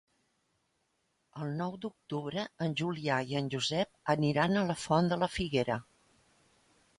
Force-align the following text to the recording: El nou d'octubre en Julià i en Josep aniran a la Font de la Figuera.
El 1.43 1.51
nou 1.59 1.75
d'octubre 1.83 2.45
en 2.67 2.73
Julià 2.81 3.19
i 3.33 3.37
en 3.43 3.51
Josep 3.57 3.93
aniran 4.15 4.63
a 4.63 4.65
la 4.71 4.79
Font 4.87 5.13
de 5.13 5.21
la 5.27 5.31
Figuera. 5.37 5.77